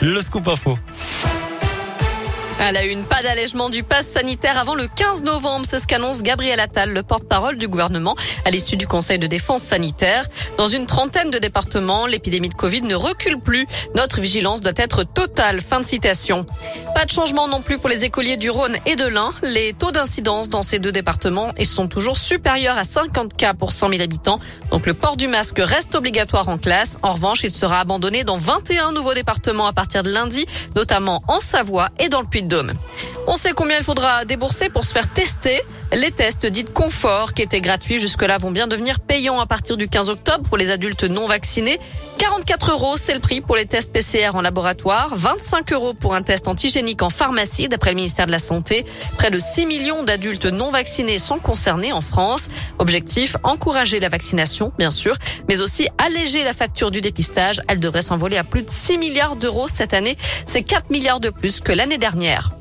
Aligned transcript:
Le 0.00 0.20
scoop 0.20 0.46
info. 0.46 0.78
À 2.60 2.72
la 2.72 2.84
une, 2.84 3.04
pas 3.04 3.20
d'allègement 3.22 3.70
du 3.70 3.84
pass 3.84 4.04
sanitaire 4.04 4.58
avant 4.58 4.74
le 4.74 4.88
15 4.88 5.22
novembre. 5.22 5.64
C'est 5.68 5.78
ce 5.78 5.86
qu'annonce 5.86 6.22
Gabriel 6.22 6.58
Attal, 6.58 6.92
le 6.92 7.04
porte-parole 7.04 7.56
du 7.56 7.68
gouvernement, 7.68 8.16
à 8.44 8.50
l'issue 8.50 8.76
du 8.76 8.88
Conseil 8.88 9.20
de 9.20 9.28
défense 9.28 9.62
sanitaire. 9.62 10.24
Dans 10.56 10.66
une 10.66 10.86
trentaine 10.86 11.30
de 11.30 11.38
départements, 11.38 12.06
l'épidémie 12.06 12.48
de 12.48 12.54
Covid 12.54 12.82
ne 12.82 12.96
recule 12.96 13.38
plus. 13.38 13.68
Notre 13.94 14.20
vigilance 14.20 14.60
doit 14.60 14.72
être 14.76 15.04
totale. 15.04 15.60
Fin 15.60 15.80
de 15.80 15.86
citation. 15.86 16.46
Pas 16.96 17.04
de 17.04 17.10
changement 17.10 17.46
non 17.46 17.62
plus 17.62 17.78
pour 17.78 17.88
les 17.88 18.04
écoliers 18.04 18.36
du 18.36 18.50
Rhône 18.50 18.76
et 18.86 18.96
de 18.96 19.06
l'Ain. 19.06 19.30
Les 19.42 19.72
taux 19.72 19.92
d'incidence 19.92 20.48
dans 20.48 20.62
ces 20.62 20.80
deux 20.80 20.92
départements 20.92 21.52
sont 21.62 21.86
toujours 21.86 22.18
supérieurs 22.18 22.76
à 22.76 22.82
50 22.82 23.36
cas 23.36 23.54
pour 23.54 23.70
100 23.70 23.90
000 23.90 24.02
habitants. 24.02 24.40
Donc 24.72 24.86
le 24.86 24.94
port 24.94 25.16
du 25.16 25.28
masque 25.28 25.60
reste 25.60 25.94
obligatoire 25.94 26.48
en 26.48 26.58
classe. 26.58 26.98
En 27.02 27.12
revanche, 27.12 27.44
il 27.44 27.52
sera 27.52 27.78
abandonné 27.78 28.24
dans 28.24 28.36
21 28.36 28.90
nouveaux 28.90 29.14
départements 29.14 29.66
à 29.66 29.72
partir 29.72 30.02
de 30.02 30.10
lundi, 30.10 30.44
notamment 30.74 31.22
en 31.28 31.38
Savoie 31.38 31.90
et 32.00 32.08
dans 32.08 32.20
le 32.20 32.26
On 33.26 33.36
sait 33.36 33.52
combien 33.52 33.78
il 33.78 33.84
faudra 33.84 34.24
débourser 34.24 34.68
pour 34.68 34.84
se 34.84 34.92
faire 34.92 35.08
tester. 35.08 35.62
Les 35.92 36.10
tests 36.10 36.44
dits 36.44 36.64
confort 36.64 37.32
qui 37.32 37.40
étaient 37.40 37.62
gratuits 37.62 37.98
jusque-là 37.98 38.36
vont 38.36 38.50
bien 38.50 38.66
devenir 38.66 39.00
payants 39.00 39.40
à 39.40 39.46
partir 39.46 39.78
du 39.78 39.88
15 39.88 40.10
octobre 40.10 40.44
pour 40.46 40.58
les 40.58 40.70
adultes 40.70 41.04
non 41.04 41.26
vaccinés. 41.26 41.80
44 42.18 42.72
euros, 42.72 42.96
c'est 42.96 43.14
le 43.14 43.20
prix 43.20 43.40
pour 43.40 43.56
les 43.56 43.64
tests 43.64 43.90
PCR 43.90 44.34
en 44.34 44.42
laboratoire. 44.42 45.14
25 45.14 45.72
euros 45.72 45.94
pour 45.94 46.14
un 46.14 46.20
test 46.20 46.46
antigénique 46.46 47.00
en 47.02 47.08
pharmacie, 47.08 47.68
d'après 47.68 47.90
le 47.90 47.96
ministère 47.96 48.26
de 48.26 48.32
la 48.32 48.38
Santé. 48.38 48.84
Près 49.16 49.30
de 49.30 49.38
6 49.38 49.64
millions 49.64 50.02
d'adultes 50.02 50.46
non 50.46 50.70
vaccinés 50.70 51.18
sont 51.18 51.38
concernés 51.38 51.92
en 51.92 52.02
France. 52.02 52.48
Objectif, 52.78 53.36
encourager 53.42 53.98
la 53.98 54.10
vaccination, 54.10 54.72
bien 54.78 54.90
sûr, 54.90 55.16
mais 55.48 55.62
aussi 55.62 55.88
alléger 55.96 56.44
la 56.44 56.52
facture 56.52 56.90
du 56.90 57.00
dépistage. 57.00 57.62
Elle 57.66 57.80
devrait 57.80 58.02
s'envoler 58.02 58.36
à 58.36 58.44
plus 58.44 58.62
de 58.62 58.70
6 58.70 58.98
milliards 58.98 59.36
d'euros 59.36 59.68
cette 59.68 59.94
année. 59.94 60.18
C'est 60.44 60.62
4 60.62 60.90
milliards 60.90 61.20
de 61.20 61.30
plus 61.30 61.60
que 61.60 61.72
l'année 61.72 61.98
dernière. 61.98 62.57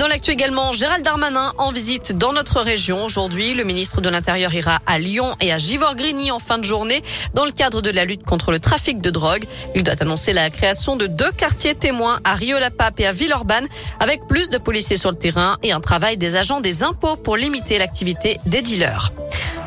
Dans 0.00 0.08
l'actu 0.08 0.30
également, 0.30 0.72
Gérald 0.72 1.04
Darmanin 1.04 1.52
en 1.58 1.72
visite 1.72 2.16
dans 2.16 2.32
notre 2.32 2.62
région. 2.62 3.04
Aujourd'hui, 3.04 3.52
le 3.52 3.64
ministre 3.64 4.00
de 4.00 4.08
l'Intérieur 4.08 4.54
ira 4.54 4.80
à 4.86 4.98
Lyon 4.98 5.36
et 5.42 5.52
à 5.52 5.58
Givor-Grigny 5.58 6.30
en 6.30 6.38
fin 6.38 6.56
de 6.56 6.64
journée 6.64 7.02
dans 7.34 7.44
le 7.44 7.50
cadre 7.50 7.82
de 7.82 7.90
la 7.90 8.06
lutte 8.06 8.24
contre 8.24 8.50
le 8.50 8.60
trafic 8.60 9.02
de 9.02 9.10
drogue. 9.10 9.44
Il 9.74 9.82
doit 9.82 10.00
annoncer 10.00 10.32
la 10.32 10.48
création 10.48 10.96
de 10.96 11.06
deux 11.06 11.30
quartiers 11.32 11.74
témoins 11.74 12.18
à 12.24 12.34
Rio-la-Pape 12.34 12.98
et 13.00 13.06
à 13.06 13.12
Villeurbanne 13.12 13.68
avec 14.00 14.26
plus 14.26 14.48
de 14.48 14.56
policiers 14.56 14.96
sur 14.96 15.10
le 15.10 15.16
terrain 15.16 15.58
et 15.62 15.70
un 15.70 15.80
travail 15.80 16.16
des 16.16 16.34
agents 16.34 16.62
des 16.62 16.82
impôts 16.82 17.16
pour 17.16 17.36
limiter 17.36 17.76
l'activité 17.76 18.38
des 18.46 18.62
dealers. 18.62 19.12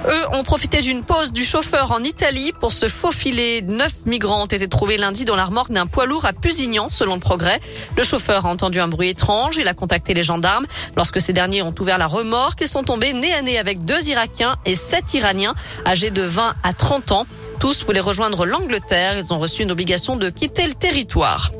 Eux 0.05 0.37
ont 0.37 0.43
profité 0.43 0.81
d'une 0.81 1.03
pause 1.03 1.31
du 1.31 1.45
chauffeur 1.45 1.91
en 1.91 2.03
Italie 2.03 2.51
pour 2.59 2.73
se 2.73 2.87
faufiler. 2.87 3.61
Neuf 3.61 4.05
migrants 4.05 4.43
ont 4.43 4.47
été 4.47 4.67
trouvés 4.67 4.97
lundi 4.97 5.23
dans 5.23 5.35
la 5.35 5.45
remorque 5.45 5.71
d'un 5.71 5.87
poids 5.87 6.05
lourd 6.05 6.25
à 6.25 6.33
Pusignan, 6.33 6.89
selon 6.89 7.13
le 7.13 7.19
progrès. 7.21 7.61
Le 7.95 8.03
chauffeur 8.03 8.45
a 8.45 8.49
entendu 8.49 8.79
un 8.79 8.89
bruit 8.89 9.09
étrange. 9.09 9.55
Il 9.57 9.67
a 9.67 9.73
contacté 9.73 10.13
les 10.13 10.23
gendarmes. 10.23 10.65
Lorsque 10.97 11.21
ces 11.21 11.31
derniers 11.31 11.61
ont 11.61 11.73
ouvert 11.79 11.97
la 11.97 12.07
remorque, 12.07 12.59
ils 12.61 12.67
sont 12.67 12.83
tombés 12.83 13.13
nez 13.13 13.33
à 13.33 13.41
nez 13.41 13.57
avec 13.57 13.85
deux 13.85 14.09
Irakiens 14.09 14.55
et 14.65 14.75
sept 14.75 15.13
Iraniens 15.13 15.55
âgés 15.85 16.11
de 16.11 16.21
20 16.21 16.53
à 16.63 16.73
30 16.73 17.11
ans. 17.13 17.25
Tous 17.59 17.85
voulaient 17.85 18.01
rejoindre 18.01 18.45
l'Angleterre. 18.45 19.17
Ils 19.17 19.33
ont 19.33 19.39
reçu 19.39 19.63
une 19.63 19.71
obligation 19.71 20.17
de 20.17 20.29
quitter 20.29 20.67
le 20.67 20.73
territoire. 20.73 21.51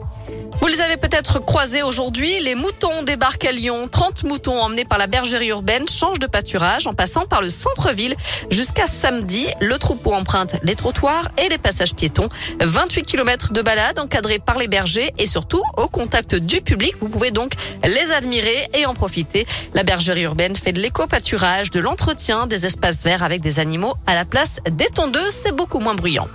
Vous 0.64 0.70
les 0.70 0.80
avez 0.80 0.96
peut-être 0.96 1.40
croisés 1.40 1.84
aujourd'hui. 1.84 2.40
Les 2.40 2.56
moutons 2.56 3.04
débarquent 3.04 3.44
à 3.44 3.52
Lyon. 3.52 3.90
30 3.92 4.24
moutons 4.24 4.62
emmenés 4.62 4.86
par 4.86 4.98
la 4.98 5.08
bergerie 5.08 5.50
urbaine 5.50 5.86
changent 5.90 6.20
de 6.20 6.26
pâturage 6.26 6.88
en 6.88 6.94
passant 6.94 7.26
par 7.26 7.42
le 7.42 7.50
centre-ville. 7.50 8.16
Jusqu'à 8.50 8.86
samedi, 8.86 9.46
le 9.60 9.78
troupeau 9.78 10.14
emprunte 10.14 10.56
les 10.64 10.76
trottoirs 10.76 11.28
et 11.38 11.50
les 11.50 11.58
passages 11.58 11.94
piétons. 11.94 12.30
28 12.62 13.04
km 13.04 13.52
de 13.52 13.62
balade 13.62 14.00
encadrés 14.00 14.40
par 14.40 14.58
les 14.58 14.70
bergers 14.70 15.14
et 15.18 15.28
surtout 15.28 15.62
au 15.76 15.90
contact 15.90 16.36
du 16.36 16.62
public. 16.62 16.96
Vous 17.02 17.10
pouvez 17.10 17.32
donc 17.32 17.56
les 17.84 18.14
admirer 18.14 18.70
et 18.74 18.86
en 18.86 18.94
profiter. 18.94 19.46
La 19.74 19.84
bergerie 19.84 20.22
urbaine 20.22 20.56
fait 20.56 20.72
de 20.72 20.80
l'éco-pâturage, 20.80 21.72
de 21.72 21.82
l'entretien 21.82 22.48
des 22.48 22.66
espaces 22.66 23.04
verts 23.04 23.24
avec 23.24 23.42
des 23.42 23.60
animaux 23.60 23.96
à 24.08 24.16
la 24.16 24.24
place 24.24 24.62
des 24.72 24.88
tondeuses. 24.88 25.34
C'est 25.44 25.52
beaucoup 25.52 25.80
moins 25.80 25.96
bruyant. 25.96 26.30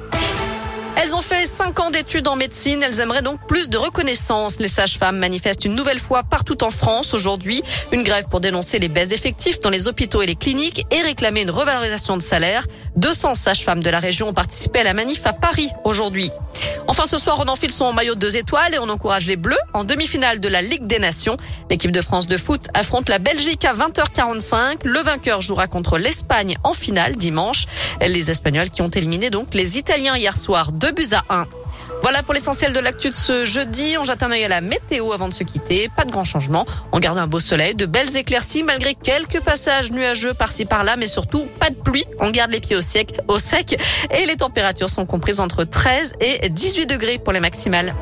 Elles 1.01 1.15
ont 1.15 1.21
fait 1.21 1.47
cinq 1.47 1.79
ans 1.79 1.93
d'études 1.93 2.27
en 2.27 2.35
médecine. 2.35 2.83
Elles 2.83 2.99
aimeraient 2.99 3.23
donc 3.23 3.47
plus 3.47 3.71
de 3.71 3.79
reconnaissance. 3.79 4.59
Les 4.59 4.67
sages-femmes 4.67 5.17
manifestent 5.17 5.65
une 5.65 5.77
nouvelle 5.77 6.01
fois 6.01 6.25
partout 6.25 6.65
en 6.65 6.71
France 6.71 7.15
aujourd'hui. 7.15 7.63
Une 7.93 8.03
grève 8.03 8.25
pour 8.29 8.41
dénoncer 8.41 8.81
les 8.81 8.89
baisses 8.89 9.11
d'effectifs 9.11 9.61
dans 9.61 9.71
les 9.71 9.87
hôpitaux 9.87 10.23
et 10.23 10.27
les 10.27 10.35
cliniques 10.35 10.85
et 10.91 11.01
réclamer 11.01 11.43
une 11.43 11.51
revalorisation 11.51 12.17
de 12.17 12.23
salaire. 12.23 12.67
200 12.97 13.37
sages-femmes 13.37 13.83
de 13.83 13.91
la 13.91 14.01
région 14.01 14.29
ont 14.29 14.33
participé 14.33 14.81
à 14.81 14.83
la 14.83 14.93
manif 14.93 15.25
à 15.25 15.33
Paris 15.33 15.71
aujourd'hui. 15.85 16.33
Enfin, 16.99 17.07
ce 17.07 17.23
soir, 17.23 17.39
on 17.39 17.47
enfile 17.47 17.71
son 17.71 17.93
maillot 17.93 18.17
de 18.17 18.19
deux 18.19 18.37
étoiles 18.37 18.75
et 18.75 18.81
on 18.81 18.89
encourage 18.89 19.29
les 19.29 19.37
Bleus 19.37 19.57
en 19.73 19.85
demi-finale 19.85 20.41
de 20.41 20.49
la 20.49 20.63
Ligue 20.63 20.85
des 20.85 20.99
Nations. 20.99 21.37
L'équipe 21.71 21.93
de 21.93 22.01
France 22.01 22.27
de 22.27 22.37
foot 22.37 22.67
affronte 22.75 23.09
la 23.09 23.21
Belgique 23.21 23.65
à 23.65 23.73
20h45. 23.73 24.79
Le 24.83 24.99
vainqueur 24.99 25.41
jouera 25.41 25.69
contre 25.69 25.97
l'Espagne 25.97 26.57
en 26.65 26.73
finale 26.73 27.15
dimanche. 27.15 27.67
Les 28.01 28.33
Espagnols 28.33 28.71
qui 28.71 28.83
ont 28.83 28.89
éliminé 28.89 29.31
donc 29.31 29.55
les 29.55 29.79
Italiens 29.79 30.17
hier 30.17 30.37
soir 30.37 30.73
2 30.73 30.91
buts 30.91 31.07
à 31.13 31.23
1. 31.33 31.47
Voilà 32.03 32.23
pour 32.23 32.33
l'essentiel 32.35 32.73
de 32.73 32.79
l'actu 32.79 33.11
de 33.11 33.17
ce 33.17 33.45
jeudi. 33.45 33.97
On 33.99 34.05
jette 34.05 34.23
un 34.23 34.31
œil 34.31 34.45
à 34.45 34.49
la 34.49 34.61
météo 34.61 35.13
avant 35.13 35.29
de 35.29 35.33
se 35.33 35.45
quitter. 35.45 35.91
Pas 35.97 36.05
de 36.05 36.11
grand 36.11 36.25
changement. 36.25 36.67
On 36.93 37.01
garde 37.01 37.19
un 37.19 37.27
beau 37.27 37.41
soleil, 37.41 37.75
de 37.75 37.87
belles 37.87 38.17
éclaircies 38.17 38.63
malgré 38.63 38.95
quelques 38.95 39.41
passages 39.41 39.91
nuageux 39.91 40.35
par-ci 40.35 40.65
par-là, 40.65 40.97
mais 40.97 41.07
surtout 41.07 41.47
pas 41.59 41.71
de 41.71 41.77
pluie. 41.77 42.05
On 42.21 42.31
garde 42.31 42.51
les 42.51 42.61
pieds 42.61 42.77
au 42.77 42.81
sec, 42.81 43.21
au 43.29 43.39
sec 43.39 43.79
et 44.11 44.27
les 44.27 44.37
températures 44.37 44.91
sont 44.91 45.07
comprises 45.07 45.41
entre 45.41 45.65
13 45.65 46.15
et 46.21 46.49
18 46.49 46.87
degrés 46.87 47.19
pour 47.19 47.33
les 47.33 47.41
maximales. 47.41 47.95